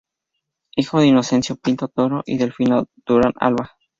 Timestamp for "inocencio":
1.05-1.57